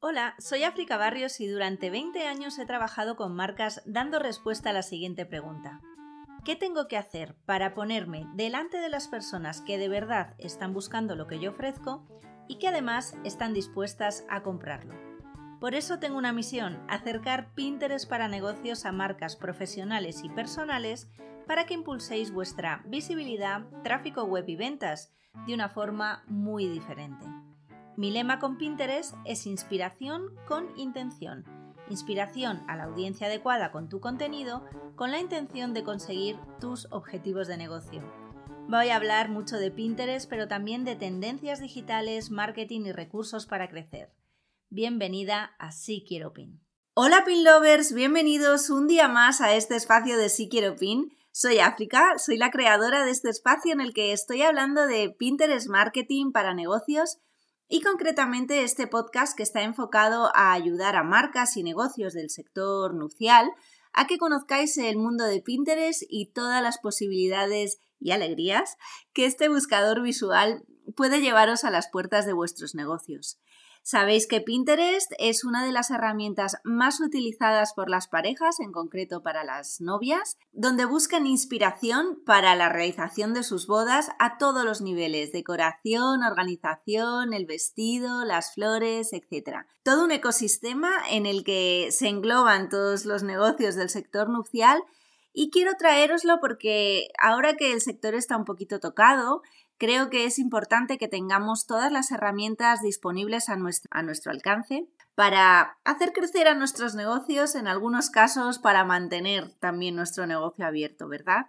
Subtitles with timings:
[0.00, 4.72] Hola, soy África Barrios y durante 20 años he trabajado con marcas dando respuesta a
[4.72, 5.80] la siguiente pregunta.
[6.44, 11.16] ¿Qué tengo que hacer para ponerme delante de las personas que de verdad están buscando
[11.16, 12.06] lo que yo ofrezco
[12.46, 14.94] y que además están dispuestas a comprarlo?
[15.60, 21.10] Por eso tengo una misión, acercar Pinterest para negocios a marcas profesionales y personales
[21.48, 25.10] para que impulséis vuestra visibilidad, tráfico web y ventas
[25.46, 27.24] de una forma muy diferente.
[27.96, 31.44] Mi lema con Pinterest es inspiración con intención.
[31.88, 34.62] Inspiración a la audiencia adecuada con tu contenido
[34.94, 38.02] con la intención de conseguir tus objetivos de negocio.
[38.68, 43.70] Voy a hablar mucho de Pinterest, pero también de tendencias digitales, marketing y recursos para
[43.70, 44.12] crecer.
[44.68, 46.60] Bienvenida a Sí Quiero Pin.
[46.92, 51.17] Hola Pin Lovers, bienvenidos un día más a este espacio de Sí Quiero Pin.
[51.32, 55.68] Soy África, soy la creadora de este espacio en el que estoy hablando de Pinterest
[55.68, 57.18] Marketing para negocios
[57.68, 62.94] y concretamente este podcast que está enfocado a ayudar a marcas y negocios del sector
[62.94, 63.50] nupcial
[63.92, 68.76] a que conozcáis el mundo de Pinterest y todas las posibilidades y alegrías
[69.12, 70.64] que este buscador visual
[70.96, 73.38] puede llevaros a las puertas de vuestros negocios.
[73.90, 79.22] Sabéis que Pinterest es una de las herramientas más utilizadas por las parejas, en concreto
[79.22, 84.82] para las novias, donde buscan inspiración para la realización de sus bodas a todos los
[84.82, 89.60] niveles, decoración, organización, el vestido, las flores, etc.
[89.82, 94.82] Todo un ecosistema en el que se engloban todos los negocios del sector nupcial
[95.32, 99.40] y quiero traeroslo porque ahora que el sector está un poquito tocado,
[99.78, 106.12] creo que es importante que tengamos todas las herramientas disponibles a nuestro, alcance para hacer
[106.12, 111.46] crecer a nuestros negocios, en algunos casos para mantener también nuestro negocio abierto, ¿verdad?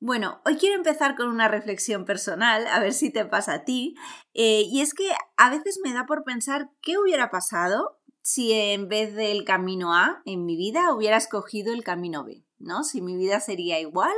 [0.00, 3.94] Bueno, hoy quiero empezar con una reflexión personal, a ver si te pasa a ti,
[4.34, 8.88] eh, y es que a veces me da por pensar qué hubiera pasado si en
[8.88, 12.84] vez del camino A en mi vida hubiera escogido el camino B, ¿no?
[12.84, 14.14] Si mi vida sería igual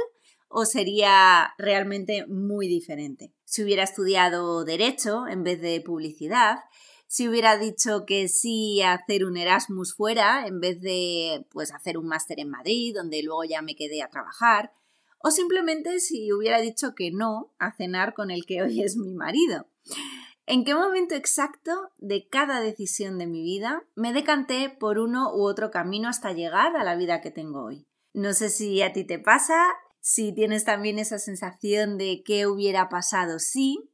[0.48, 3.33] o sería realmente muy diferente.
[3.54, 6.58] Si hubiera estudiado derecho en vez de publicidad,
[7.06, 11.96] si hubiera dicho que sí a hacer un Erasmus fuera en vez de pues hacer
[11.96, 14.72] un máster en Madrid donde luego ya me quedé a trabajar,
[15.20, 19.14] o simplemente si hubiera dicho que no a cenar con el que hoy es mi
[19.14, 19.68] marido.
[20.46, 25.46] ¿En qué momento exacto de cada decisión de mi vida me decanté por uno u
[25.46, 27.86] otro camino hasta llegar a la vida que tengo hoy?
[28.14, 29.62] No sé si a ti te pasa,
[30.06, 33.88] si tienes también esa sensación de qué hubiera pasado si.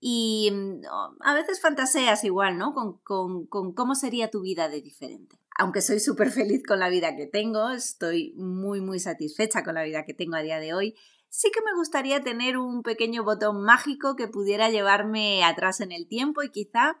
[0.00, 0.80] Y mm,
[1.20, 2.72] a veces fantaseas igual, ¿no?
[2.72, 5.38] Con, con cómo sería tu vida de diferente.
[5.58, 9.84] Aunque soy súper feliz con la vida que tengo, estoy muy, muy satisfecha con la
[9.84, 10.94] vida que tengo a día de hoy,
[11.28, 16.08] sí que me gustaría tener un pequeño botón mágico que pudiera llevarme atrás en el
[16.08, 16.96] tiempo y quizá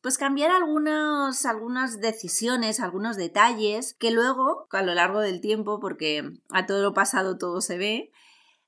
[0.00, 6.30] pues cambiar algunos, algunas decisiones, algunos detalles que luego, a lo largo del tiempo, porque
[6.50, 8.12] a todo lo pasado todo se ve,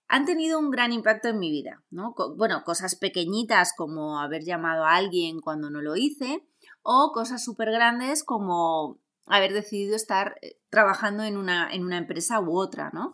[0.09, 2.15] han tenido un gran impacto en mi vida, ¿no?
[2.37, 6.45] Bueno, cosas pequeñitas como haber llamado a alguien cuando no lo hice,
[6.83, 12.41] o cosas súper grandes como haber decidido estar eh, trabajando en una, en una empresa
[12.41, 13.13] u otra, ¿no?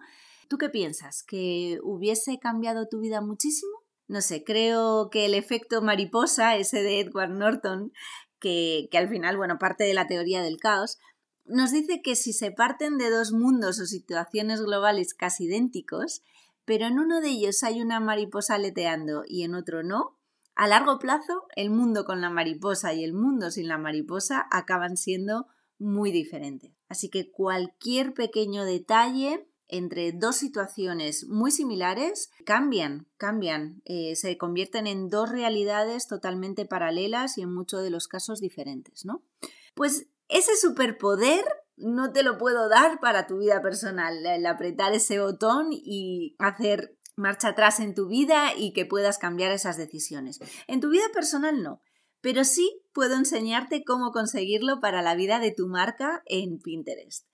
[0.49, 1.23] ¿Tú qué piensas?
[1.23, 3.76] ¿Que hubiese cambiado tu vida muchísimo?
[4.09, 7.93] No sé, creo que el efecto mariposa, ese de Edward Norton,
[8.39, 10.99] que, que al final, bueno, parte de la teoría del caos,
[11.45, 16.23] nos dice que si se parten de dos mundos o situaciones globales casi idénticos,
[16.65, 20.19] pero en uno de ellos hay una mariposa aleteando y en otro no,
[20.57, 24.97] a largo plazo el mundo con la mariposa y el mundo sin la mariposa acaban
[24.97, 25.47] siendo
[25.79, 26.73] muy diferentes.
[26.89, 34.87] Así que cualquier pequeño detalle entre dos situaciones muy similares cambian, cambian, eh, se convierten
[34.87, 39.23] en dos realidades totalmente paralelas y en muchos de los casos diferentes, ¿no?
[39.75, 41.45] Pues ese superpoder
[41.77, 46.97] no te lo puedo dar para tu vida personal, el apretar ese botón y hacer
[47.17, 50.41] marcha atrás en tu vida y que puedas cambiar esas decisiones.
[50.67, 51.81] En tu vida personal no,
[52.21, 57.26] pero sí puedo enseñarte cómo conseguirlo para la vida de tu marca en Pinterest.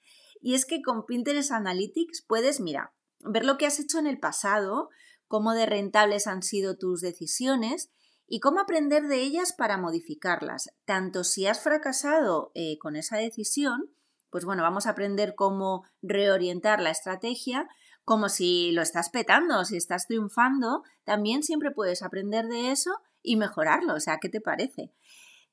[0.43, 4.19] Y es que con Pinterest Analytics puedes, mira, ver lo que has hecho en el
[4.19, 4.91] pasado,
[5.29, 7.91] cómo de rentables han sido tus decisiones
[8.27, 10.71] y cómo aprender de ellas para modificarlas.
[10.85, 13.91] Tanto si has fracasado eh, con esa decisión,
[14.31, 17.69] pues bueno, vamos a aprender cómo reorientar la estrategia,
[18.05, 22.91] como si lo estás petando, si estás triunfando, también siempre puedes aprender de eso
[23.23, 23.95] y mejorarlo.
[23.95, 24.93] O sea, ¿qué te parece?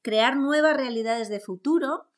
[0.02, 2.09] Crear nuevas realidades de futuro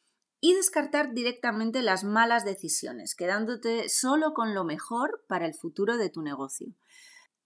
[0.42, 6.10] y descartar directamente las malas decisiones, quedándote solo con lo mejor para el futuro de
[6.10, 6.74] tu negocio.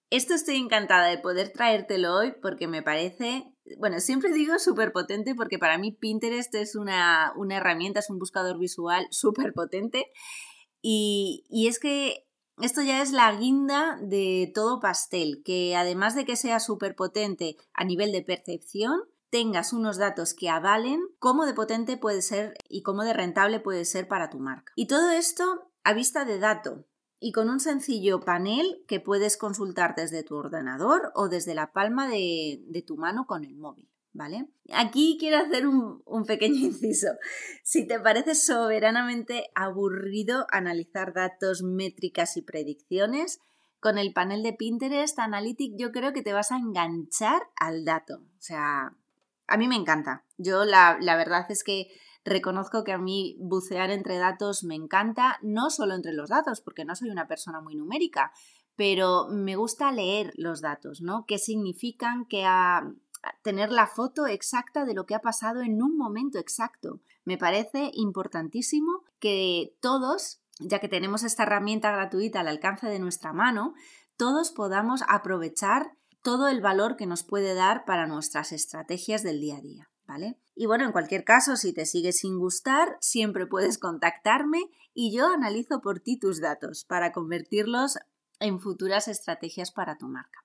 [0.09, 5.33] Esto estoy encantada de poder traértelo hoy porque me parece bueno, siempre digo súper potente
[5.35, 10.11] porque para mí Pinterest es una, una herramienta, es un buscador visual súper potente.
[10.81, 12.27] Y, y es que
[12.61, 17.57] esto ya es la guinda de todo pastel, que además de que sea súper potente
[17.73, 22.81] a nivel de percepción, tengas unos datos que avalen cómo de potente puede ser y
[22.83, 24.73] cómo de rentable puede ser para tu marca.
[24.75, 26.85] Y todo esto a vista de dato
[27.19, 32.07] y con un sencillo panel que puedes consultar desde tu ordenador o desde la palma
[32.07, 33.89] de, tu mano con el móvil.
[34.17, 34.47] ¿Vale?
[34.71, 37.09] Aquí quiero hacer un, un, pequeño inciso.
[37.63, 43.41] Si te parece soberanamente aburrido analizar datos, métricas y predicciones,
[43.81, 48.15] con el panel de Pinterest Analytics yo creo que te vas a enganchar al dato.
[48.15, 48.95] O sea,
[49.47, 50.23] a mí me encanta.
[50.37, 51.87] Yo la, verdad es que
[52.23, 56.85] reconozco que a mí bucear entre datos me encanta, no solo entre los datos, porque
[56.85, 58.31] no soy una persona muy numérica,
[58.75, 61.25] pero me gusta leer los datos, ¿no?
[61.27, 62.25] ¿Qué significan?
[62.25, 62.91] que a,
[63.41, 66.99] tener la foto exacta de lo que ha pasado en un momento exacto.
[67.23, 73.33] Me parece importantísimo que todos, ya que tenemos esta herramienta gratuita al alcance de nuestra
[73.33, 73.73] mano,
[74.17, 79.57] todos podamos aprovechar todo el valor que nos puede dar para nuestras estrategias del día
[79.57, 79.91] a día.
[80.07, 80.39] ¿Vale?
[80.55, 84.59] Y bueno, en cualquier caso, si te sigue sin gustar, siempre puedes contactarme
[84.93, 87.97] y yo analizo por ti tus datos para convertirlos
[88.39, 90.43] en futuras estrategias para tu marca.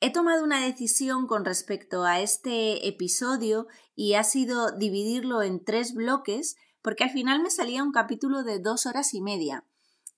[0.00, 3.66] He tomado una decisión con respecto a este episodio
[3.96, 8.60] y ha sido dividirlo en tres bloques porque al final me salía un capítulo de
[8.60, 9.64] dos horas y media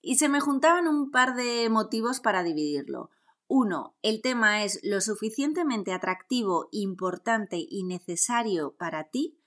[0.03, 3.11] y se me juntaban un par de motivos para dividirlo.
[3.53, 9.41] Uno, el tema es lo suficientemente atractivo, importante y necesario para ti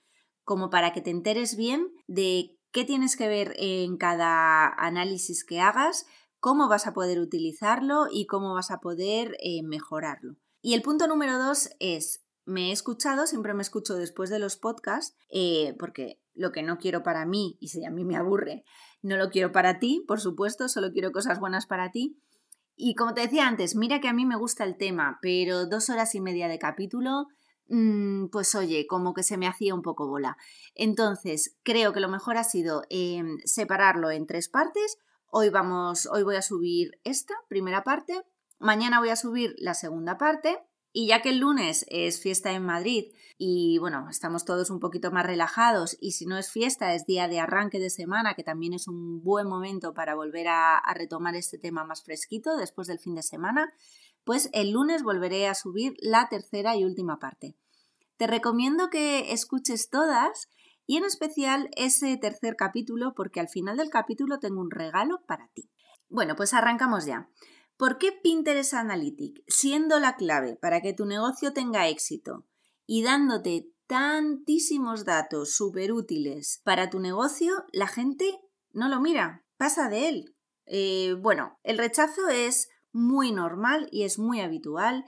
[0.44, 5.58] como para que te enteres bien de qué tienes que ver en cada análisis que
[5.60, 6.04] hagas,
[6.38, 10.36] cómo vas a poder utilizarlo y cómo vas a poder eh, mejorarlo.
[10.60, 14.58] Y el punto número dos es, me he escuchado, siempre me escucho después de los
[14.58, 18.66] podcasts, eh, porque lo que no quiero para mí, y si a mí me aburre,
[19.00, 22.20] no lo quiero para ti, por supuesto, solo quiero cosas buenas para ti.
[22.76, 25.90] Y como te decía antes, mira que a mí me gusta el tema, pero dos
[25.90, 27.28] horas y media de capítulo,
[27.68, 30.36] mm, pues oye, como que se me hacía un poco bola.
[30.74, 34.98] Entonces, creo que lo mejor ha sido em, separarlo en tres partes.
[35.28, 38.22] Hoy vamos, hoy voy a subir esta primera parte,
[38.58, 40.58] mañana voy a subir la segunda parte
[40.96, 43.06] y ya que el lunes es fiesta en Madrid
[43.36, 47.26] y bueno, estamos todos un poquito más relajados y si no es fiesta es día
[47.26, 51.58] de arranque de semana, que también es un buen momento para volver a, retomar este
[51.58, 53.74] tema más fresquito después del fin de semana,
[54.22, 57.56] pues el lunes volveré a subir la tercera y última parte.
[58.16, 60.48] Te recomiendo que escuches todas
[60.86, 65.48] y en especial ese tercer capítulo porque al final del capítulo tengo un regalo para
[65.54, 65.68] ti.
[66.08, 67.28] Bueno, pues arrancamos ya.
[67.76, 72.46] ¿Por qué Pinterest Analytics, siendo la clave para que tu negocio tenga éxito
[72.86, 78.40] y dándote tantísimos datos súper útiles para tu negocio, la gente
[78.72, 80.36] no lo mira, pasa de él?
[80.66, 85.04] Eh, bueno, el rechazo es muy normal y es muy habitual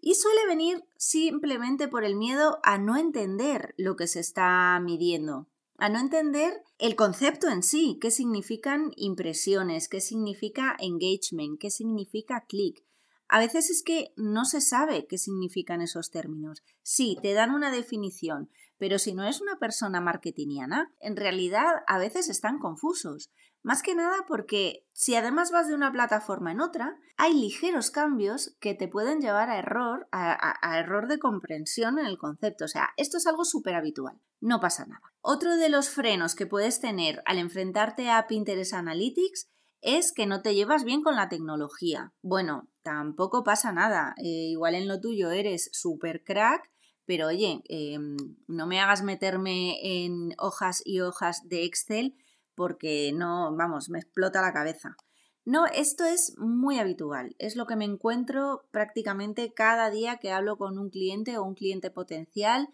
[0.00, 5.48] y suele venir simplemente por el miedo a no entender lo que se está midiendo
[5.80, 12.44] a no entender el concepto en sí, qué significan impresiones, qué significa engagement, qué significa
[12.46, 12.84] click.
[13.28, 16.62] A veces es que no se sabe qué significan esos términos.
[16.82, 21.98] Sí, te dan una definición, pero si no es una persona marketingiana, en realidad a
[21.98, 23.30] veces están confusos.
[23.62, 28.56] Más que nada porque si además vas de una plataforma en otra, hay ligeros cambios
[28.58, 32.64] que te pueden llevar a error, a, error de comprensión en el concepto.
[32.64, 34.18] O sea, esto es algo súper habitual.
[34.40, 35.12] No pasa nada.
[35.20, 39.50] Otro de los frenos que puedes tener al enfrentarte a Pinterest Analytics
[39.82, 42.14] es que no te llevas bien con la tecnología.
[42.22, 44.14] Bueno, tampoco pasa nada.
[44.16, 46.70] Eh, igual en lo tuyo eres súper crack,
[47.10, 52.14] pero oye, em, no me hagas meterme en hojas y hojas de Excel
[52.54, 54.96] porque no, vamos, me explota la cabeza.
[55.44, 60.56] No, esto es muy habitual, es lo que me encuentro prácticamente cada día que hablo
[60.56, 62.68] con un cliente o un cliente potencial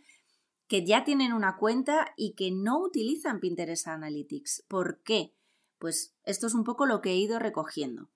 [0.67, 4.67] que ya tienen una cuenta y que no utilizan Pinterest Analytics.
[4.69, 5.33] ¿Por qué?
[5.79, 8.11] Pues esto es un poco lo que he ido recogiendo.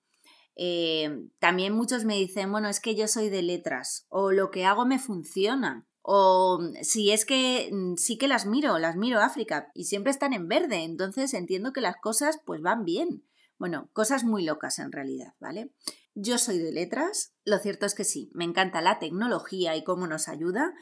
[0.55, 4.65] Eh, también muchos me dicen, bueno, es que yo soy de letras o lo que
[4.65, 5.87] hago me funciona.
[6.01, 10.11] O mm, si es que mm, sí que las miro, las miro África y siempre
[10.11, 13.25] están en verde, entonces entiendo que las cosas pues van bien.
[13.57, 15.71] Bueno, cosas muy locas en realidad, ¿vale?
[16.15, 20.07] Yo soy de letras, lo cierto es que sí, me encanta la tecnología y cómo
[20.07, 20.73] nos ayuda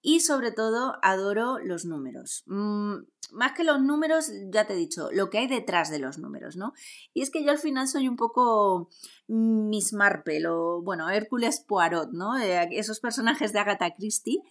[0.00, 2.44] y sobre todo adoro los números.
[2.46, 2.96] Mm,
[3.32, 6.56] más que los números, ya te he dicho, lo que hay detrás de los números,
[6.56, 6.72] ¿no?
[7.12, 8.88] Y es que yo al final soy un poco
[9.26, 12.38] Miss Marple o, bueno, Hércules Poirot, ¿no?
[12.38, 14.42] Eh, esos personajes de Agatha Christie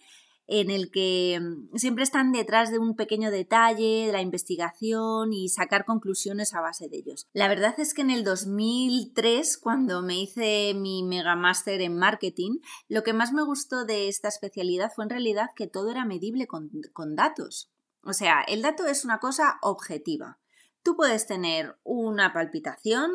[0.48, 5.50] en el que mm, siempre están detrás de un pequeño detalle, de la investigación y
[5.50, 7.26] sacar conclusiones a base de ellos.
[7.34, 12.58] La verdad es que en el 2003, cuando me hice mi Mega Master en marketing,
[12.88, 16.46] lo que más me gustó de esta especialidad fue en realidad que todo era medible
[16.46, 17.70] con, con datos.
[18.02, 20.38] O sea, el dato es una cosa objetiva.
[20.82, 23.10] Tú puedes tener una palpitación,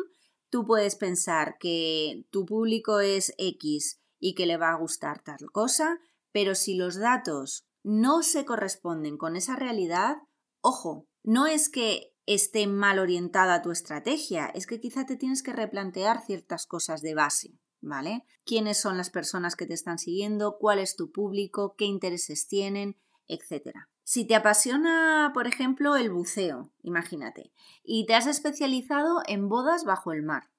[0.50, 5.50] tú puedes pensar que tu público es X y que le va a gustar tal
[5.50, 5.98] cosa,
[6.34, 10.16] pero si los datos no se corresponden con esa realidad,
[10.60, 15.52] ojo, no es que esté mal orientada tu estrategia, es que quizá te tienes que
[15.52, 18.24] replantear ciertas cosas de base, ¿vale?
[18.44, 20.56] ¿Quiénes son las personas que te están siguiendo?
[20.58, 21.76] ¿Cuál es tu público?
[21.78, 22.96] ¿Qué intereses tienen?
[23.28, 23.88] Etcétera.
[24.02, 27.52] Si te apasiona, por ejemplo, el buceo, imagínate,
[27.84, 30.50] y te has especializado en bodas bajo el mar,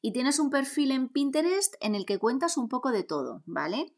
[0.00, 3.92] y tienes un perfil en Pinterest en el que cuentas un poco de todo, ¿vale?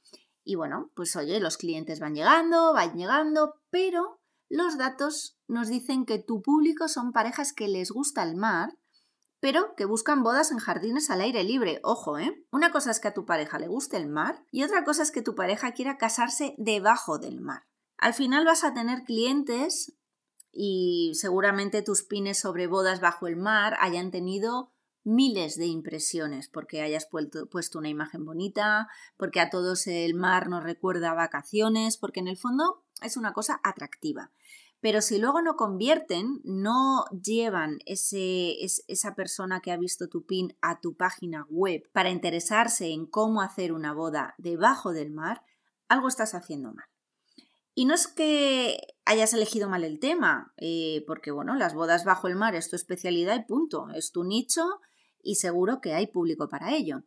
[0.44, 6.06] Y bueno, pues oye, los clientes van llegando, van llegando, pero los datos nos dicen
[6.06, 8.76] que tu público son parejas que les gusta el mar,
[9.40, 11.80] pero que buscan bodas en jardines al aire libre.
[11.82, 12.44] Ojo, ¿eh?
[12.50, 15.10] Una cosa es que a tu pareja le guste el mar y otra cosa es
[15.10, 17.64] que tu pareja quiera casarse debajo del mar.
[17.96, 19.94] Al final vas a tener clientes
[20.52, 24.72] y seguramente tus pines sobre bodas bajo el mar hayan tenido
[25.04, 30.62] miles de impresiones porque hayas puesto, una imagen bonita, porque a todos el mar nos
[30.62, 34.30] recuerda vacaciones, porque en el fondo es una cosa atractiva.
[34.80, 40.56] Pero si luego no convierten, no llevan ese, esa persona que ha visto tu pin
[40.62, 45.42] a tu página web para interesarse en cómo hacer una boda debajo del mar,
[45.88, 46.86] algo estás haciendo mal.
[47.74, 52.26] Y no es que hayas elegido mal el tema, eh, porque bueno, las bodas bajo
[52.26, 54.80] el mar es tu especialidad y punto, es tu nicho
[55.22, 57.04] y seguro que hay público para ello.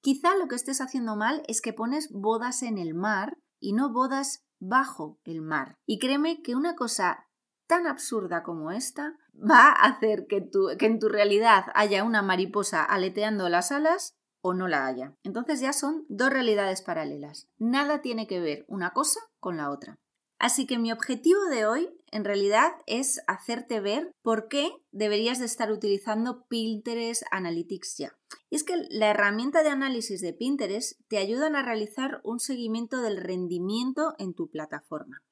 [0.00, 3.92] Quizá lo que estés haciendo mal es que pones bodas en el mar y no
[3.92, 5.78] bodas bajo el mar.
[5.86, 7.26] Y créeme que una cosa
[7.66, 10.48] tan absurda como esta va a hacer que,
[10.78, 15.16] que en tu realidad haya una mariposa aleteando las alas o no la haya.
[15.24, 17.48] Entonces ya son dos realidades paralelas.
[17.58, 19.98] Nada tiene que ver una cosa con la otra.
[20.38, 25.46] Así que mi objetivo de hoy en realidad es hacerte ver por qué deberías de
[25.46, 28.16] estar utilizando Pinterest Analytics ya.
[28.50, 33.00] Y es que la herramienta de análisis de Pinterest te ayudan a realizar un seguimiento
[33.00, 35.22] del rendimiento en tu plataforma.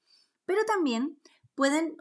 [0.46, 1.18] Pero también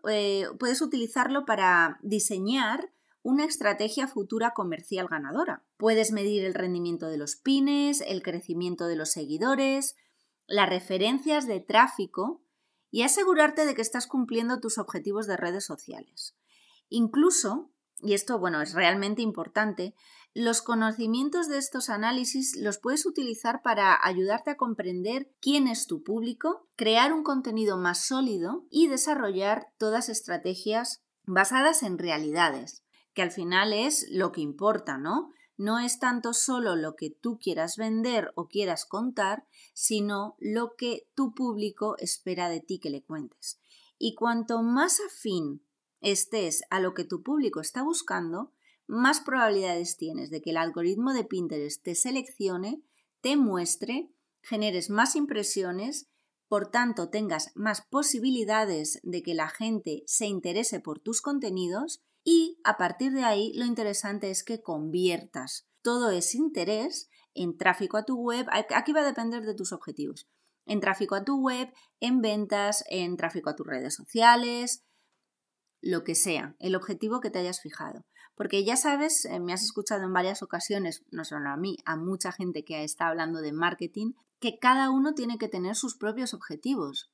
[0.09, 2.91] eh, puedes utilizarlo para diseñar
[3.21, 5.63] una estrategia futura comercial ganadora.
[5.77, 9.95] Puedes medir el rendimiento de los pines, el crecimiento de los seguidores,
[10.45, 12.42] las referencias de tráfico
[12.93, 16.35] y asegurarte de que estás cumpliendo tus objetivos de redes sociales.
[16.89, 17.71] Incluso,
[18.03, 19.95] y esto bueno, es realmente importante,
[20.35, 26.03] los conocimientos de estos análisis los puedes utilizar para ayudarte a comprender quién es tu
[26.03, 32.83] público, crear un contenido más sólido y desarrollar todas estrategias basadas en realidades,
[33.15, 35.31] que al final es lo que importa, ¿no?
[35.57, 41.07] No es tanto solo lo que tú quieras vender o quieras contar, sino lo que
[41.13, 43.59] tu público espera de ti que le cuentes.
[43.97, 45.61] Y cuanto más afín
[46.01, 48.51] estés a lo que tu público está buscando,
[48.87, 52.81] más probabilidades tienes de que el algoritmo de Pinterest te seleccione,
[53.21, 54.09] te muestre,
[54.41, 56.07] generes más impresiones,
[56.49, 62.59] por tanto tengas más posibilidades de que la gente se interese por tus contenidos y
[62.63, 68.05] a partir de ahí lo interesante es que conviertas todo ese interés en tráfico a
[68.05, 68.47] tu web.
[68.51, 70.29] Aquí va a depender de tus objetivos.
[70.65, 74.85] En tráfico a tu web, en ventas, en tráfico a tus redes sociales,
[75.81, 78.05] lo que sea, el objetivo que te hayas fijado.
[78.35, 81.97] Porque ya sabes, eh, me has escuchado en varias ocasiones, no solo a mí, a
[81.97, 86.33] mucha gente que está hablando de marketing, que cada uno tiene que tener sus propios
[86.33, 87.11] objetivos.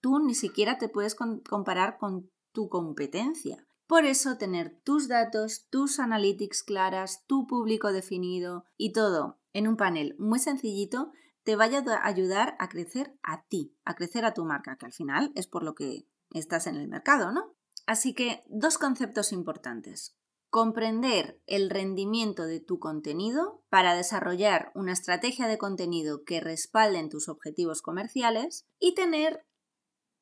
[0.00, 3.66] Tú ni siquiera te puedes comparar con tu competencia.
[3.86, 9.76] Por eso tener tus datos, tus analytics claras, tu público definido y todo en un
[9.76, 11.12] panel muy sencillito
[11.44, 14.92] te vaya a ayudar a crecer a ti, a crecer a tu marca, que al
[14.92, 17.54] final es por lo que estás en el mercado, ¿no?
[17.86, 20.16] Así que dos conceptos importantes.
[20.48, 27.28] Comprender el rendimiento de tu contenido para desarrollar una estrategia de contenido que respalden tus
[27.28, 29.44] objetivos comerciales y tener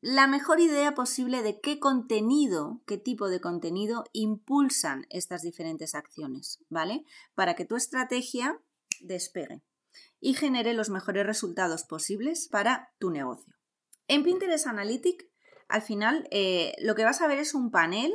[0.02, 6.58] la mejor idea posible de qué contenido, qué tipo de contenido impulsan estas diferentes acciones,
[6.68, 7.04] ¿vale?
[7.34, 8.60] Para que tu estrategia
[9.00, 9.62] despegue
[10.18, 13.54] y genere los mejores resultados posibles para tu negocio.
[14.08, 15.24] En Pinterest Analytics,
[15.68, 18.12] al final, eh, lo que vas a ver es un panel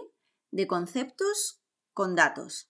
[0.51, 1.61] de conceptos
[1.93, 2.69] con datos.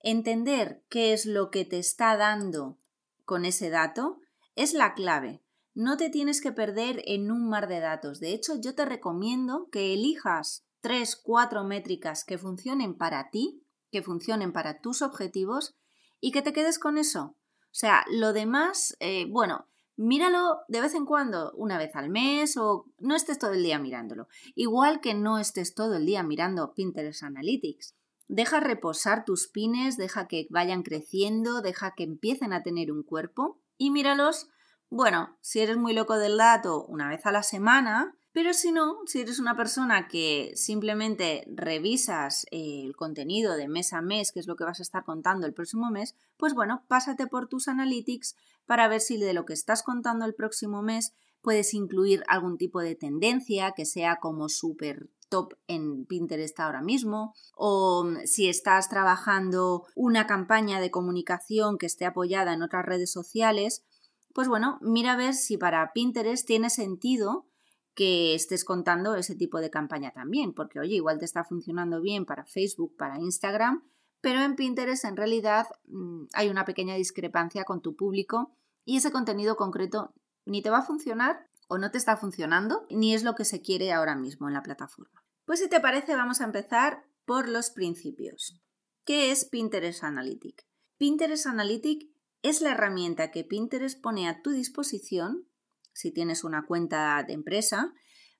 [0.00, 2.80] Entender qué es lo que te está dando
[3.24, 4.20] con ese dato
[4.56, 5.40] es la clave.
[5.74, 8.20] No te tienes que perder en un mar de datos.
[8.20, 14.02] De hecho, yo te recomiendo que elijas tres, cuatro métricas que funcionen para ti, que
[14.02, 15.76] funcionen para tus objetivos
[16.20, 17.36] y que te quedes con eso.
[17.64, 22.56] O sea, lo demás, eh, bueno, míralo de vez en cuando, una vez al mes
[22.56, 24.28] o no estés todo el día mirándolo.
[24.54, 27.94] Igual que no estés todo el día mirando Pinterest Analytics.
[28.26, 33.60] Deja reposar tus pines, deja que vayan creciendo, deja que empiecen a tener un cuerpo
[33.76, 34.48] y míralos,
[34.90, 38.98] bueno, si eres muy loco del dato, una vez a la semana, pero si no,
[39.06, 44.46] si eres una persona que simplemente revisas el contenido de mes a mes, que es
[44.46, 48.36] lo que vas a estar contando el próximo mes, pues bueno, pásate por tus analytics
[48.66, 52.80] para ver si de lo que estás contando el próximo mes puedes incluir algún tipo
[52.80, 59.86] de tendencia que sea como súper top en Pinterest ahora mismo, o si estás trabajando
[59.94, 63.84] una campaña de comunicación que esté apoyada en otras redes sociales,
[64.32, 67.46] pues bueno, mira a ver si para Pinterest tiene sentido
[67.94, 72.24] que estés contando ese tipo de campaña también, porque oye, igual te está funcionando bien
[72.24, 73.84] para Facebook, para Instagram,
[74.20, 79.12] pero en Pinterest en realidad mm, hay una pequeña discrepancia con tu público y ese
[79.12, 80.14] contenido concreto
[80.46, 83.60] ni te va a funcionar o no te está funcionando, ni es lo que se
[83.60, 85.22] quiere ahora mismo en la plataforma.
[85.44, 88.60] Pues si te parece, vamos a empezar por los principios.
[89.04, 90.64] ¿Qué es Pinterest Analytics?
[90.98, 92.06] Pinterest Analytics
[92.42, 95.46] es la herramienta que Pinterest pone a tu disposición
[95.92, 97.92] si tienes una cuenta de empresa,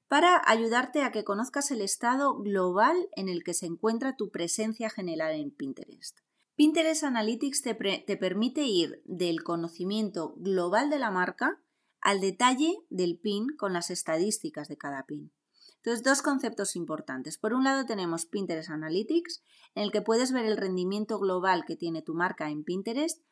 [0.08, 4.90] para ayudarte a que conozcas el estado global en el que se encuentra tu presencia
[4.90, 6.18] general en Pinterest.
[6.56, 11.62] Pinterest Analytics te, te, permite ir del conocimiento global de la marca
[12.00, 15.32] al detalle del pin con las estadísticas de cada pin.
[15.76, 17.38] Entonces, dos conceptos importantes.
[17.38, 19.42] Por un lado tenemos Pinterest Analytics,
[19.74, 23.22] en el que puedes ver el rendimiento global que tiene tu marca en Pinterest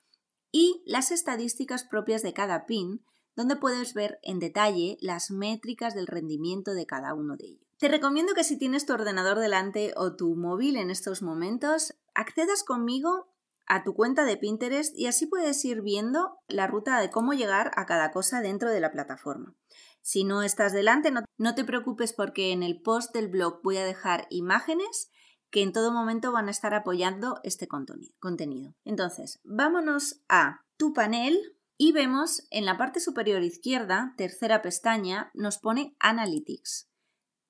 [0.51, 3.05] y las estadísticas propias de cada pin,
[3.37, 7.69] donde puedes ver en detalle las métricas del rendimiento de cada uno de ellos.
[7.79, 12.65] Te recomiendo que si tienes tu ordenador delante o tu móvil en estos momentos, accedas
[12.65, 13.29] conmigo
[13.69, 17.71] a tu cuenta de Pinterest y así puedes ir viendo la ruta de cómo llegar
[17.77, 19.55] a cada cosa dentro de la plataforma.
[20.01, 23.85] Si no estás delante, no, te preocupes porque en el post del blog voy a
[23.85, 25.11] dejar imágenes
[25.51, 28.75] que en todo momento van a estar apoyando este contenido.
[28.85, 31.39] Entonces, vámonos a tu panel
[31.77, 36.89] y vemos en la parte superior izquierda, tercera pestaña, nos pone Analytics.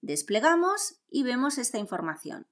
[0.00, 2.46] Desplegamos y vemos esta información.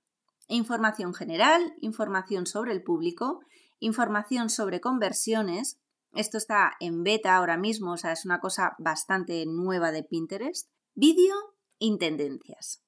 [0.49, 3.41] Información general, información sobre el público,
[3.79, 5.79] información sobre conversiones.
[6.13, 10.71] Esto está en beta ahora mismo, o sea, es una cosa bastante nueva de Pinterest.
[10.95, 11.35] Vídeo
[11.79, 12.86] y tendencias.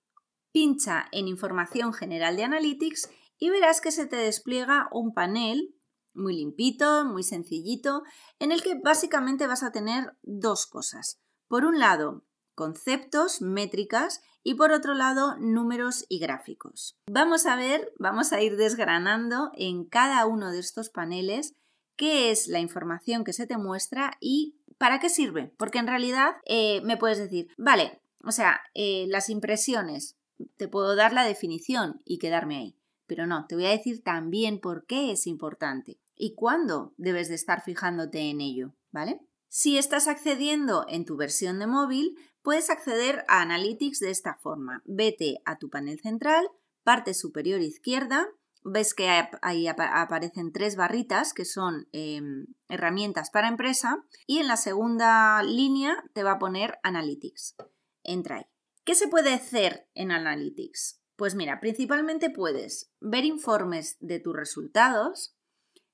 [0.53, 5.75] Pincha en información general de Analytics y verás que se te despliega un panel
[6.15, 8.03] muy limpito, muy sencillito,
[8.39, 11.21] en el que básicamente vas a tener dos cosas.
[11.47, 16.99] Por un lado, conceptos, métricas y por otro lado, números y gráficos.
[17.07, 21.55] Vamos a ver, vamos a ir desgranando en cada uno de estos paneles
[21.97, 25.55] qué es la información que se te muestra y para qué sirve.
[25.57, 30.18] Porque en realidad eh, me puedes decir, vale, o sea, eh, las impresiones,
[30.57, 32.77] te puedo dar la definición y quedarme ahí.
[33.07, 37.35] Pero no, te voy a decir también por qué es importante y cuándo debes de
[37.37, 39.21] estar fijándote en ello, ¿vale?
[39.49, 44.83] Si estás accediendo en tu versión de móvil, puedes acceder a Analytics de esta forma.
[44.85, 46.47] Vete a tu panel central,
[46.83, 48.29] parte superior izquierda,
[48.63, 49.09] ves que
[49.43, 56.05] ahí aparecen tres barritas que son em, herramientas para empresa y en la segunda línea
[56.13, 57.57] te va a poner Analytics.
[58.03, 58.47] Entra ahí.
[58.89, 61.03] ¿Qué se puede hacer en Analytics?
[61.15, 65.37] Pues mira, principalmente puedes ver informes de tus resultados,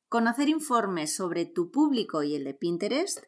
[0.08, 3.18] conocer informes sobre tu público y el de Pinterest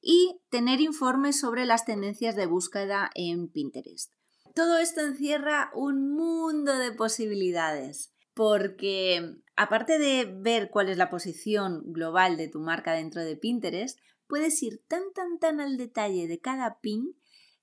[0.00, 4.12] y tener informes sobre las tendencias de búsqueda en Pinterest.
[4.56, 11.92] Todo esto encierra un mundo de posibilidades porque aparte de ver cuál es la posición
[11.92, 16.40] global de tu marca dentro de Pinterest, puedes ir tan tan tan al detalle de
[16.40, 17.14] cada pin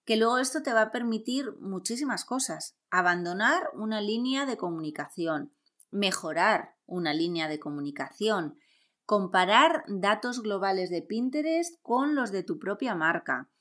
[0.10, 2.76] que luego esto te va a permitir muchísimas cosas.
[2.90, 5.52] Abandonar una línea de comunicación,
[5.92, 8.56] mejorar una línea de comunicación,
[9.06, 13.52] comparar datos globales de Pinterest con los de tu propia marca,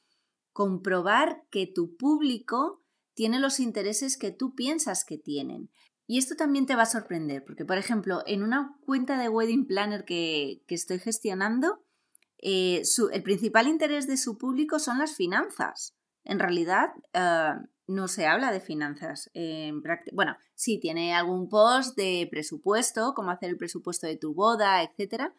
[0.54, 2.80] comprobar que tu público
[3.12, 5.68] tiene los intereses que tú piensas que tienen.
[6.06, 9.66] Y esto también te va a sorprender, porque por ejemplo, en una cuenta de Wedding
[9.66, 11.84] Planner que, estoy gestionando,
[12.38, 15.97] eh, el principal interés de su público son las finanzas.
[16.24, 17.54] En realidad eh,
[17.86, 19.30] no se habla de finanzas.
[20.12, 25.32] bueno, sí, tiene algún post de presupuesto, cómo hacer el presupuesto de tu boda, etc.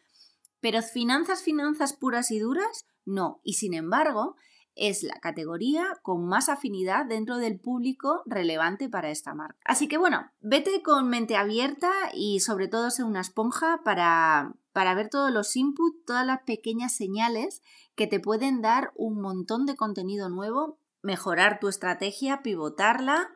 [0.60, 3.39] Pero finanzas, finanzas puras y duras, no.
[3.44, 4.36] Y sin embargo,
[4.80, 9.60] es la categoría con más afinidad dentro del público relevante para esta marca.
[9.65, 14.96] Así que bueno, vete con mente abierta y sobre todo sé una esponja para, para
[14.96, 17.62] ver todos los inputs, todas las pequeñas señales
[17.96, 23.28] que te pueden dar un montón de contenido nuevo, mejorar tu estrategia, pivotarla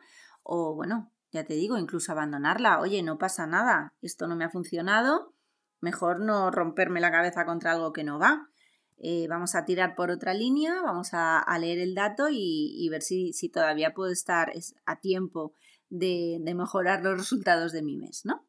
[0.42, 2.80] o bueno, ya te digo, incluso abandonarla.
[2.80, 5.34] Oye, no pasa nada, esto no me ha funcionado,
[5.80, 8.48] mejor no romperme la cabeza contra algo que no va.
[8.96, 13.34] Eh, vamos a tirar por otra línea, vamos a, leer el dato y, ver si,
[13.52, 14.50] todavía puedo estar
[14.86, 15.52] a tiempo
[15.90, 18.46] de, mejorar los resultados de mi mes, ¿no?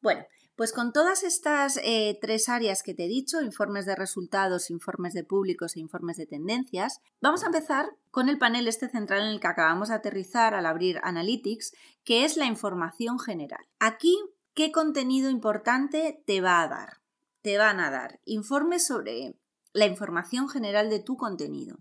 [0.00, 0.24] Bueno,
[0.56, 5.14] pues con todas estas eh, tres áreas que te he dicho, informes de resultados, informes
[5.14, 9.28] de públicos e informes de tendencias, vamos a empezar con el panel este central en
[9.28, 11.72] el que acabamos de aterrizar al abrir Analytics,
[12.04, 13.64] que es la información general.
[13.78, 14.18] Aquí,
[14.54, 17.00] ¿qué contenido importante te va a dar?
[17.40, 19.34] Te van a dar informes sobre
[19.72, 21.78] la información general de tu contenido.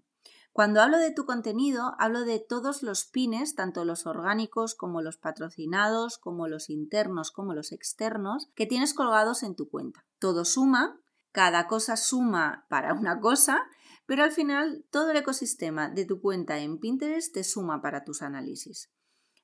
[0.53, 5.17] Cuando hablo de tu contenido, hablo de todos los pines, tanto los orgánicos como los
[5.17, 10.05] patrocinados, como los internos, como los externos, que tienes colgados en tu cuenta.
[10.19, 10.99] Todo suma,
[11.31, 13.63] cada cosa suma para una cosa,
[14.05, 18.21] pero al final todo el ecosistema de tu cuenta en Pinterest te suma para tus
[18.21, 18.89] análisis.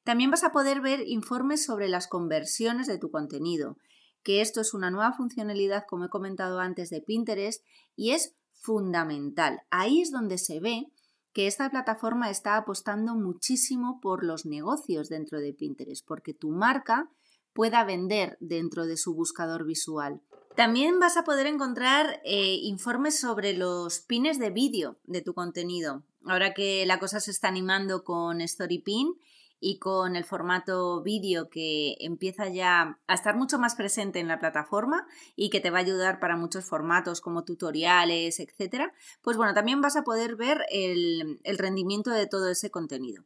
[0.03, 3.77] También vas a poder ver informes sobre las conversiones de tu contenido,
[4.23, 7.63] que esto es una nueva funcionalidad, como he comentado antes, de Pinterest
[7.95, 9.61] y es fundamental.
[9.69, 10.91] Ahí es donde se ve
[11.37, 17.11] que esta plataforma está apostando muchísimo por los negocios dentro de Pinterest, porque tu marca
[17.53, 20.19] pueda vender dentro de su buscador visual.
[20.55, 26.01] También vas a poder encontrar eh, informes sobre los pines de vídeo de tu contenido.
[26.25, 29.13] Ahora que la cosa se está animando con StoryPin,
[29.59, 34.39] y con el formato vídeo que empieza ya a estar mucho más presente en la
[34.39, 39.53] plataforma y que te va a ayudar para muchos formatos como tutoriales, etcétera, pues bueno,
[39.53, 43.23] también vas a poder ver el, el rendimiento de todo ese contenido.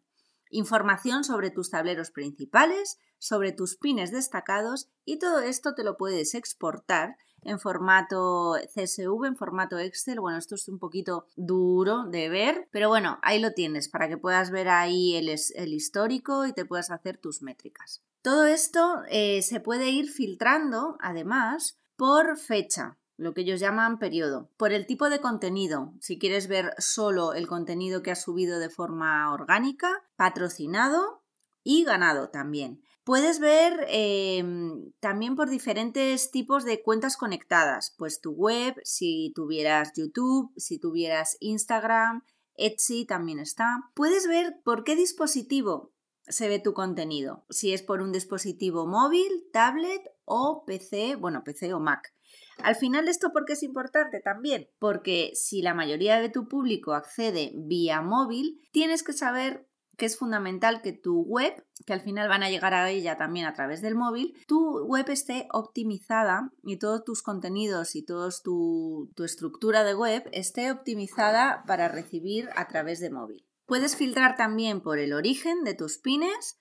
[0.49, 6.35] Información sobre tus tableros principales, sobre tus pines destacados y todo esto te lo puedes
[6.35, 10.19] exportar en formato CSV, en formato Excel.
[10.19, 14.17] Bueno, esto es un poquito duro de ver, pero bueno, ahí lo tienes para que
[14.17, 18.01] puedas ver ahí el, histórico y te puedas hacer tus métricas.
[18.21, 24.49] Todo esto eh, se puede ir filtrando, además, por fecha, lo que ellos llaman periodo,
[24.57, 28.69] por el tipo de contenido, si quieres ver solo el contenido que has subido de
[28.69, 31.21] forma orgánica, patrocinado
[31.63, 32.81] y ganado también.
[33.03, 39.93] Puedes ver em, también por diferentes tipos de cuentas conectadas, pues tu web, si tuvieras
[39.95, 42.23] YouTube, si tuvieras Instagram,
[42.55, 43.89] Etsy también está.
[43.95, 45.93] Puedes ver por qué dispositivo
[46.27, 51.73] se ve tu contenido, si es por un dispositivo móvil, tablet o PC, bueno, PC
[51.73, 52.13] o Mac.
[52.59, 54.69] Al final, ¿esto por qué es importante también?
[54.79, 60.17] Porque si la mayoría de tu público accede vía móvil, tienes que saber que es
[60.17, 63.81] fundamental que tu web, que al final van a llegar a ella también a través
[63.81, 69.83] del móvil, tu web esté optimizada y todos tus contenidos y toda tu, tu estructura
[69.83, 73.45] de web esté optimizada para recibir a través de móvil.
[73.65, 76.57] Puedes filtrar también por el origen de tus pines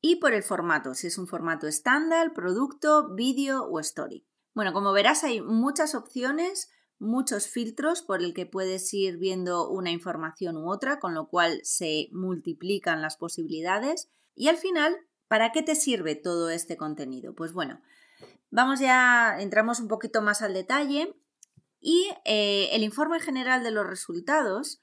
[0.00, 4.26] y por el formato, si es un formato estándar, producto, vídeo o story.
[4.54, 6.68] Bueno, como verás hay muchas opciones
[7.02, 11.60] muchos filtros por el que puedes ir viendo una información u otra, con lo cual
[11.64, 14.08] se multiplican las posibilidades.
[14.34, 14.96] Y al final,
[15.28, 17.34] ¿para qué te sirve todo este contenido?
[17.34, 17.82] Pues bueno,
[18.50, 21.14] vamos ya, entramos un poquito más al detalle
[21.80, 24.80] y eh, el informe general de los resultados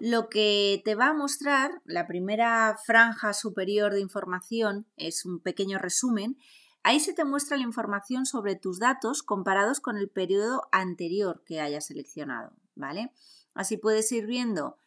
[0.00, 5.78] lo que te va a mostrar, la primera franja superior de información es un pequeño
[5.78, 6.38] resumen
[6.82, 11.60] Ahí se te muestra la información sobre tus datos comparados con el periodo anterior que
[11.60, 13.12] hayas seleccionado, ¿vale?
[13.54, 14.78] Así puedes ir viendo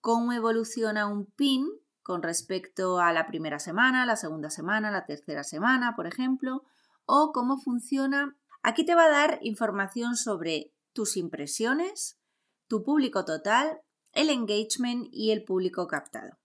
[0.00, 1.66] cómo evoluciona un pin
[2.02, 6.64] con respecto a la primera semana, la segunda semana, la tercera semana, por ejemplo,
[7.06, 8.36] o cómo funciona.
[8.62, 12.18] Aquí te va a dar información sobre tus impresiones,
[12.68, 13.80] tu público total,
[14.12, 16.38] el engagement y el público captado.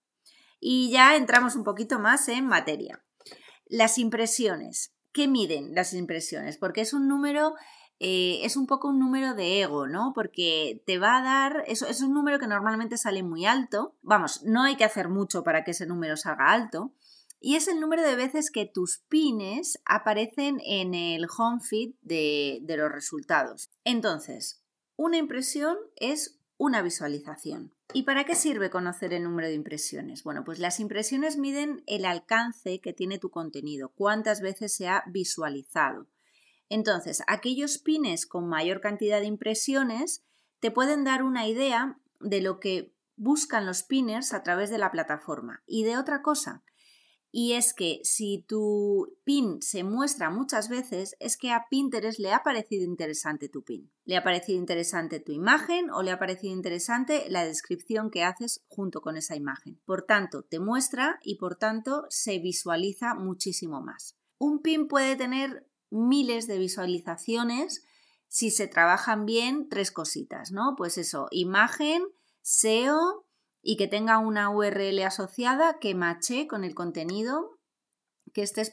[0.58, 3.05] Y ya entramos un poquito más en materia.
[3.66, 4.92] Las impresiones.
[5.12, 6.58] ¿Qué miden las impresiones?
[6.58, 7.54] Porque es un número,
[8.00, 10.12] eh, es un poco un número de ego, ¿no?
[10.14, 13.96] Porque te va a dar, es, es un número que normalmente sale muy alto.
[14.02, 16.92] Vamos, no hay que hacer mucho para que ese número salga alto.
[17.40, 22.60] Y es el número de veces que tus pines aparecen en el home feed de,
[22.62, 23.70] de los resultados.
[23.84, 24.62] Entonces,
[24.96, 27.72] una impresión es una visualización.
[27.92, 30.22] ¿Y para qué sirve conocer el número de impresiones?
[30.22, 35.04] Bueno, pues las impresiones miden el alcance que tiene tu contenido, cuántas veces se ha
[35.06, 36.06] visualizado.
[36.68, 40.24] Entonces, aquellos pines con mayor cantidad de impresiones
[40.60, 44.90] te pueden dar una idea de lo que buscan los pinners a través de la
[44.90, 45.62] plataforma.
[45.66, 46.62] Y de otra cosa,
[47.38, 52.32] y es que si tu pin se muestra muchas veces, es que a Pinterest le
[52.32, 53.92] ha parecido interesante tu pin.
[54.06, 58.64] Le ha parecido interesante tu imagen o le ha parecido interesante la descripción que haces
[58.68, 59.78] junto con esa imagen.
[59.84, 64.16] Por tanto, te muestra y por tanto se visualiza muchísimo más.
[64.38, 67.84] Un pin puede tener miles de visualizaciones
[68.28, 70.74] si se trabajan bien tres cositas, ¿no?
[70.74, 72.02] Pues eso, imagen,
[72.40, 73.25] SEO
[73.68, 77.58] y que tenga una URL asociada que mache con el contenido
[78.32, 78.72] que estés,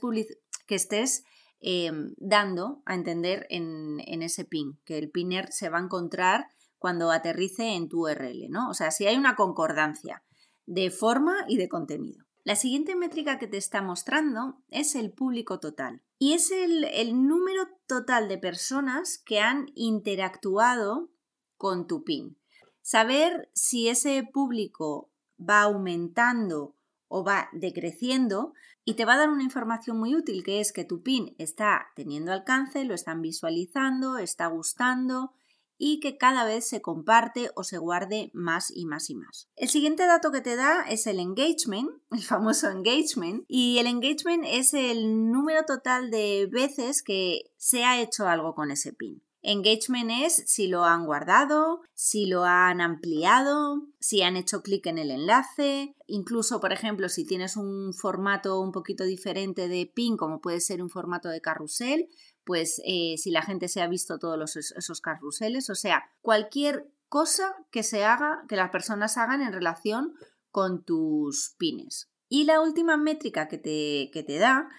[0.67, 1.23] que estés
[1.61, 6.45] em, dando a entender en, ese pin, que el pinner se va a encontrar
[6.77, 8.69] cuando aterrice en tu URL, ¿no?
[8.69, 10.23] O sea, si hay una concordancia
[10.67, 12.25] de forma y de contenido.
[12.43, 17.25] La siguiente métrica que te está mostrando es el público total y es el, el
[17.25, 21.09] número total de personas que han interactuado
[21.57, 22.37] con tu pin.
[22.83, 26.75] Saber si ese público va aumentando
[27.07, 28.53] o va decreciendo
[28.85, 31.87] y te va a dar una información muy útil que es que tu pin está
[31.95, 35.31] teniendo alcance, lo están visualizando, está gustando
[35.77, 39.49] y que cada vez se comparte o se guarde más y más y más.
[39.55, 44.43] El siguiente dato que te da es el engagement, el famoso engagement, y el engagement
[44.45, 49.21] es el número total de veces que se ha hecho algo con ese pin.
[49.45, 54.97] Engagement es si lo han guardado, si lo han ampliado, si han hecho clic en
[54.97, 60.39] el enlace, incluso, por ejemplo, si tienes un formato un poquito diferente de pin, como
[60.39, 62.07] puede ser un formato de carrusel,
[62.45, 67.53] pues eh, si la gente se ha visto todos esos carruseles, o sea, cualquier cosa
[67.69, 70.13] que se haga, que las personas hagan en relación
[70.51, 72.09] con tus pines.
[72.29, 74.69] Y la última métrica que te, que te da,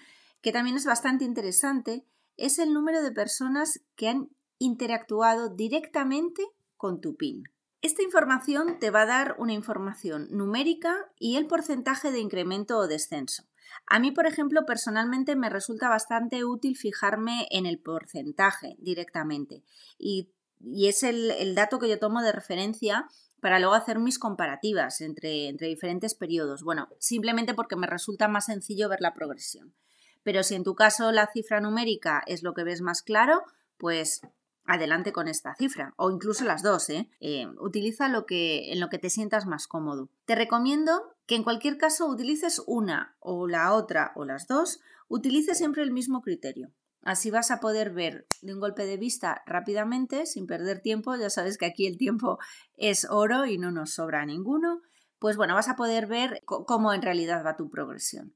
[0.41, 2.03] que también es bastante interesante,
[2.35, 6.43] es el número de personas que han interactuado directamente
[6.77, 7.43] con tu PIN.
[7.81, 12.87] Esta información te va a dar una información numérica y el porcentaje de incremento o
[12.87, 13.43] descenso.
[13.85, 19.63] A mí, por ejemplo, personalmente me resulta bastante útil fijarme en el porcentaje directamente
[19.97, 20.31] y,
[20.75, 23.07] es el, dato que yo tomo de referencia
[23.39, 26.63] para luego hacer mis comparativas entre, entre diferentes periodos.
[26.63, 29.75] Bueno, simplemente porque me resulta más sencillo ver la progresión.
[30.23, 33.43] Pero si en tu caso la cifra numérica es lo que ves más claro,
[33.77, 34.21] pues
[34.65, 36.89] adelante con esta cifra o incluso las dos.
[36.89, 37.09] ¿eh?
[37.19, 40.09] Eh, utiliza lo que, en lo que te sientas más cómodo.
[40.25, 45.55] Te recomiendo que en cualquier caso utilices una o la otra o las dos, utilice
[45.55, 46.71] siempre el mismo criterio.
[47.01, 51.15] Así vas a poder ver de un golpe de vista rápidamente, sin perder tiempo.
[51.15, 52.39] Ya sabes que aquí el tiempo
[52.77, 54.81] es oro y no nos sobra ninguno.
[55.19, 58.33] Pues bueno, vas a poder ver cómo en realidad va tu progresión.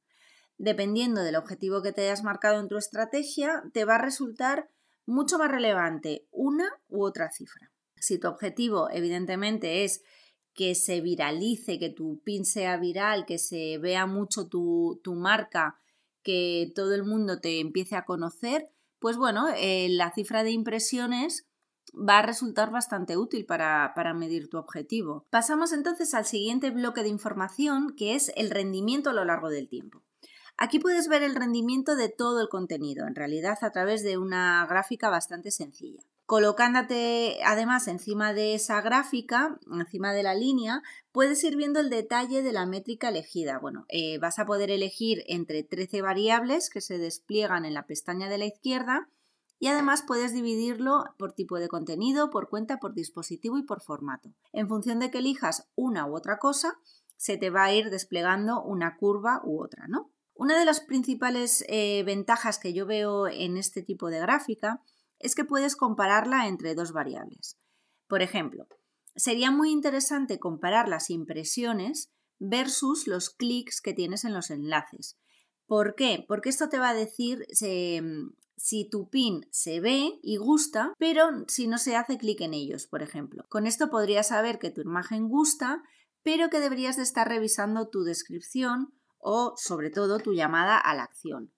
[0.60, 4.70] Dependiendo del objetivo que te hayas marcado en tu estrategia, te va a resultar
[5.10, 7.72] mucho más relevante una u otra cifra.
[7.96, 10.02] Si tu objetivo, evidentemente, es
[10.54, 15.80] que se viralice, que tu pin sea viral, que se vea mucho tu, marca,
[16.24, 18.70] que todo el mundo te empiece a conocer,
[19.00, 21.48] pues bueno, eh, la cifra de impresiones
[21.96, 25.26] va a resultar bastante útil para, para, medir tu objetivo.
[25.30, 29.70] Pasamos entonces al siguiente bloque de información, que es el rendimiento a lo largo del
[29.70, 30.04] tiempo.
[30.62, 34.66] Aquí puedes ver el rendimiento de todo el contenido, en realidad a través de una
[34.66, 36.04] gráfica bastante sencilla.
[36.26, 40.82] Colocándote además encima de esa gráfica, encima de la línea,
[41.14, 43.58] puedes ir viendo el detalle de la métrica elegida.
[43.58, 48.28] Bueno, eh, vas a poder elegir entre 13 variables que se despliegan en la pestaña
[48.28, 49.08] de la izquierda
[49.60, 54.34] y además puedes dividirlo por tipo de contenido, por cuenta, por dispositivo y por formato.
[54.52, 56.74] En función de que elijas una u otra cosa,
[57.16, 60.12] se te va a ir desplegando una curva u otra, ¿no?
[60.40, 64.82] Una de las principales eh, ventajas que yo veo en este tipo de gráfica
[65.20, 67.60] es que puedes compararla entre dos variables.
[68.08, 68.66] Por ejemplo,
[69.18, 75.18] sería muy interesante comparar las impresiones versus los clics que tienes en los enlaces.
[75.66, 76.24] ¿Por qué?
[76.26, 81.68] Porque esto te va a decir si tu pin se ve y gusta, pero si
[81.68, 83.46] no se hace clic en ellos, por ejemplo.
[83.50, 85.84] Con esto podrías saber que tu imagen gusta,
[86.24, 91.04] pero que deberías de estar revisando tu descripción o sobre todo tu llamada a la
[91.04, 91.52] acción.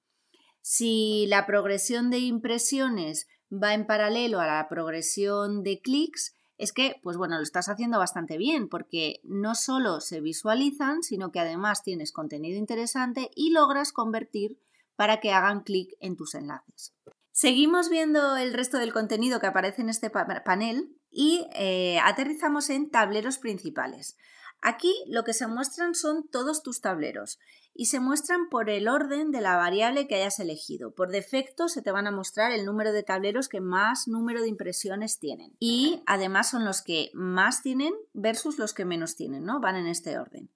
[0.62, 7.00] Si la progresión de impresiones va en paralelo a la progresión de clics, es que,
[7.02, 11.82] pues bueno, lo estás haciendo bastante bien porque no solo se visualizan, sino que además
[11.84, 14.60] tienes contenido interesante y logras convertir
[14.95, 16.93] para que hagan clic en tus enlaces.
[17.32, 22.91] Seguimos viendo el resto del contenido que aparece en este panel y eh, aterrizamos en
[22.91, 24.15] tableros principales.
[24.62, 27.39] Aquí lo que se muestran son todos tus tableros
[27.74, 30.93] y se muestran por el orden de la variable que hayas elegido.
[30.93, 34.50] Por defecto se te van a mostrar el número de tableros que más número de
[34.50, 39.60] impresiones tienen y además son los que más tienen versus los que menos tienen, ¿no?
[39.60, 40.52] Van en este orden.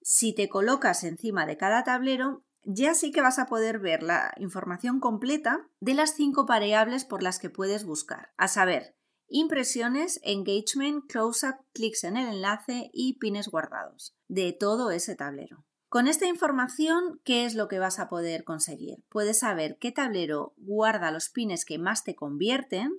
[0.00, 4.32] Si te colocas encima de cada tablero, ya sí que vas a poder ver la
[4.38, 8.95] información completa de las cinco variables por las que puedes buscar, a saber,
[9.28, 15.64] impresiones, engagement, close-up, clics en el enlace y pines guardados de todo ese tablero.
[15.88, 19.04] Con esta información, ¿qué es lo que vas a poder conseguir?
[19.08, 22.90] Puedes saber qué tablero guarda los pines que más te convierten,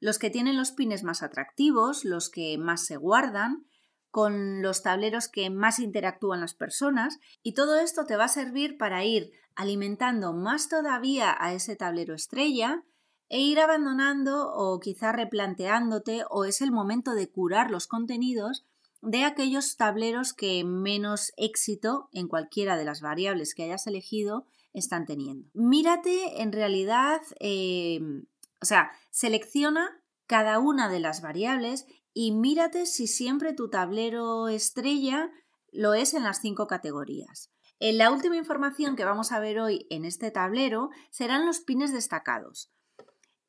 [0.00, 3.66] los que tienen los pines más atractivos, los que más se guardan,
[4.10, 8.78] con los tableros que más interactúan las personas y todo esto te va a servir
[8.78, 12.82] para ir alimentando más todavía a ese tablero estrella
[13.28, 18.64] e ir abandonando o quizá replanteándote o es el momento de curar los contenidos
[19.02, 25.06] de aquellos tableros que menos éxito en cualquiera de las variables que hayas elegido están
[25.06, 25.48] teniendo.
[25.54, 28.00] Mírate en realidad, eh,
[28.60, 35.30] o sea, selecciona cada una de las variables y mírate si siempre tu tablero estrella
[35.72, 37.50] lo es en las cinco categorías.
[37.78, 41.92] En la última información que vamos a ver hoy en este tablero serán los pines
[41.92, 42.70] destacados.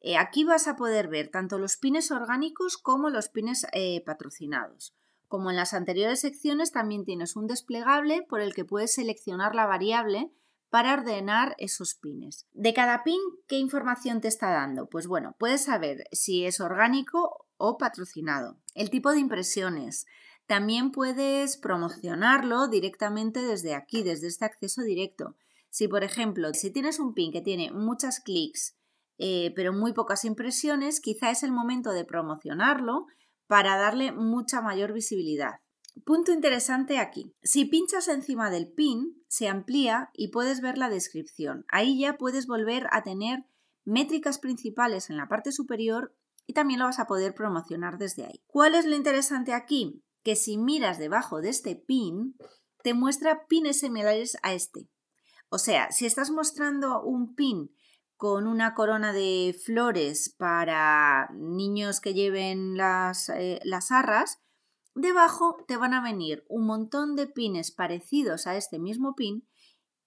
[0.08, 4.96] Eh, aquí vas a poder ver tanto los pines orgánicos como los pines eh, patrocinados.
[5.28, 9.66] Como en las anteriores secciones, también tienes un desplegable por el que puedes seleccionar la
[9.66, 10.32] variable
[10.70, 12.48] para ordenar esos pines.
[12.54, 14.88] De cada pin, ¿qué información te está dando?
[14.88, 20.06] Pues bueno, puedes saber si es orgánico o patrocinado, el tipo de impresiones.
[20.46, 25.36] También puedes promocionarlo directamente desde aquí, desde este acceso directo.
[25.70, 28.77] Si, por ejemplo, si tienes un pin que tiene muchas clics
[29.18, 33.08] eh, pero muy pocas impresiones, quizá es el momento de promocionarlo
[33.48, 35.62] para darle mucha mayor visibilidad.
[36.06, 37.34] Punto interesante aquí.
[37.42, 41.66] Si pinchas encima del pin, se amplía y puedes ver la descripción.
[41.70, 43.46] Ahí ya puedes volver a tener
[43.84, 46.14] métricas principales en la parte superior
[46.46, 48.44] y también lo vas a poder promocionar desde ahí.
[48.48, 50.04] ¿Cuál es lo interesante aquí?
[50.24, 52.36] Que si miras debajo de este pin,
[52.84, 54.88] te muestra pines similares a este.
[55.50, 57.72] O sea, si estás mostrando un pin
[58.18, 64.42] con una corona de flores para niños que lleven las, eh, las arras,
[64.96, 69.48] debajo te van a venir un montón de pines parecidos a este mismo pin.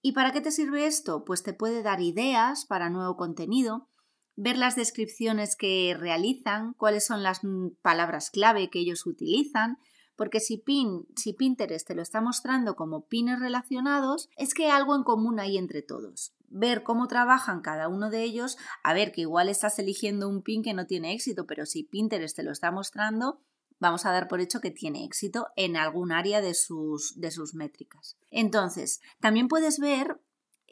[0.03, 1.25] ¿Y para qué te sirve esto?
[1.25, 3.89] Pues te puede dar ideas para nuevo contenido,
[4.35, 7.43] ver las descripciones que realizan, cuáles son las
[7.83, 9.79] palabras clave que ellos utilizan,
[10.21, 14.71] porque si, Pin, si Pinterest te lo está mostrando como pines relacionados, es que hay
[14.73, 19.13] algo en común hay entre todos ver cómo trabajan cada uno de ellos, a ver
[19.13, 22.53] que igual estás eligiendo un pin que no tiene éxito, pero si Pinterest te lo
[22.53, 23.41] está mostrando,
[23.79, 27.55] vamos a dar por hecho que tiene éxito en algún área de sus, de sus
[27.55, 28.19] métricas.
[28.31, 30.21] Entonces, también puedes ver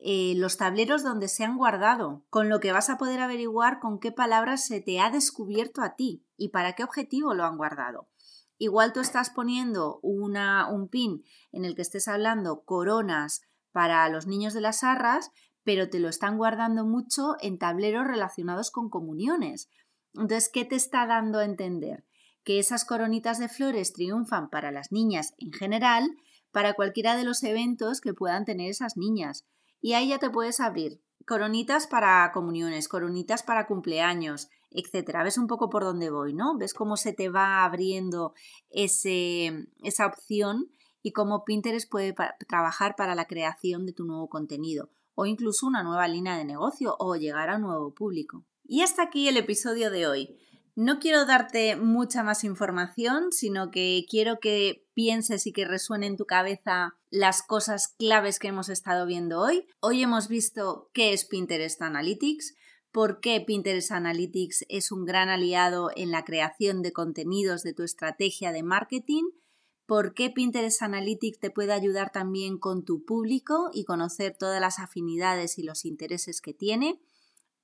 [0.01, 3.99] eh, los tableros donde se han guardado, con lo que vas a poder averiguar con
[3.99, 8.09] qué palabras se te ha descubierto a ti y para qué objetivo lo han guardado.
[8.59, 13.42] Igual tú estás poniendo un pin en el que estés hablando coronas
[13.73, 15.31] para los niños de las arras,
[15.62, 19.71] pero te lo están guardando mucho en tableros relacionados con comuniones.
[20.14, 22.05] Entonces, ¿qué te está dando a entender?
[22.42, 26.11] Que esas coronitas de flores triunfan para las niñas en general,
[26.51, 29.47] para cualquiera de los eventos que puedan tener esas niñas.
[29.81, 35.22] Y ahí ya te puedes abrir coronitas para comuniones, coronitas para cumpleaños, etcétera.
[35.24, 36.57] Ves un poco por dónde voy, ¿no?
[36.57, 38.35] Ves cómo se te va abriendo
[38.70, 40.70] ese, esa opción
[41.02, 42.14] y cómo Pinterest puede
[42.48, 46.94] trabajar para la creación de tu nuevo contenido o incluso una nueva línea de negocio
[46.98, 48.44] o llegar a un nuevo público.
[48.62, 50.37] Y hasta aquí el episodio de hoy.
[50.76, 56.16] No quiero darte mucha más información, sino que quiero que pienses y que resuene en
[56.16, 59.66] tu cabeza las cosas claves que hemos estado viendo hoy.
[59.81, 62.54] Hoy hemos visto qué es Pinterest Analytics,
[62.90, 67.83] por qué Pinterest Analytics es un gran aliado en la creación de contenidos de tu
[67.83, 69.24] estrategia de marketing
[69.88, 74.81] por qué Pinterest Analytics te puede ayudar también con tu público y conocer todas las
[74.81, 77.01] afinidades y los intereses que tiene.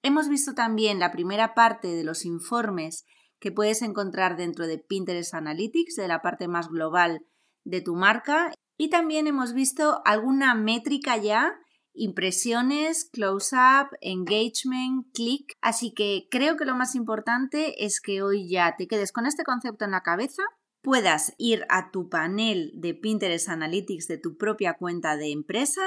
[0.03, 3.05] Hemos visto también la primera parte de los informes
[3.41, 7.27] que puedes encontrar dentro de Pinterest Analytics, de la parte más global
[7.65, 8.55] de tu marca.
[8.79, 11.59] Y también hemos visto alguna métrica ya,
[11.95, 15.57] impresiones, close-up, engagement, click.
[15.61, 19.45] Así que creo que lo más importante es que hoy ya te quedes con este
[19.45, 20.43] concepto en la cabeza
[20.85, 25.81] puedas ir a tu panel de Pinterest Analytics de tu propia cuenta de empresa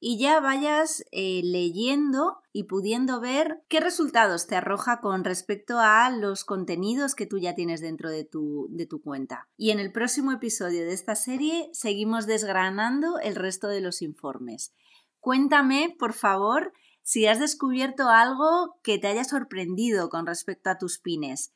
[0.00, 6.10] y ya vayas eh, leyendo y pudiendo ver qué resultados te arroja con respecto a
[6.10, 9.48] los contenidos que tú ya tienes dentro de tu, de tu cuenta.
[9.56, 14.74] Y en el próximo episodio de esta serie seguimos desgranando el resto de los informes.
[15.20, 20.98] Cuéntame, por favor, si has descubierto algo que te haya sorprendido con respecto a tus
[20.98, 21.52] pines.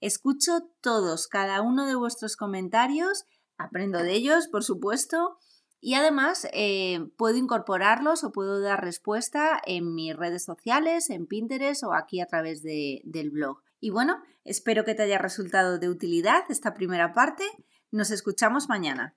[0.00, 3.24] Escucho todos, cada uno de vuestros comentarios,
[3.58, 5.38] aprendo de ellos, por supuesto,
[5.80, 11.84] y además eh, puedo incorporarlos o puedo dar respuesta en mis redes sociales, en Pinterest
[11.84, 13.62] o aquí a través del blog.
[13.80, 17.44] Y bueno, espero que te haya resultado de utilidad esta primera parte.
[17.90, 19.16] Nos escuchamos mañana.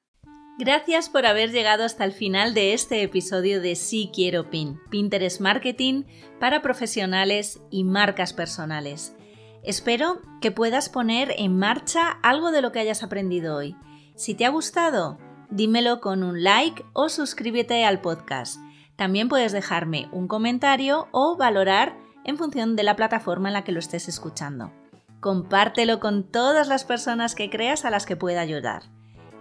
[0.59, 5.41] Gracias por haber llegado hasta el final de este episodio de Sí Quiero Pin, Pinterest
[5.41, 6.03] Marketing
[6.39, 9.15] para profesionales y marcas personales.
[9.63, 13.75] Espero que puedas poner en marcha algo de lo que hayas aprendido hoy.
[14.15, 15.17] Si te ha gustado,
[15.49, 18.59] dímelo con un like o suscríbete al podcast.
[18.95, 23.71] También puedes dejarme un comentario o valorar en función de la plataforma en la que
[23.71, 24.71] lo estés escuchando.
[25.19, 28.83] Compártelo con todas las personas que creas a las que pueda ayudar.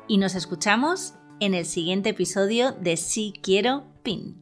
[0.08, 4.41] Y nos escuchamos en el siguiente episodio de Si Quiero Pin.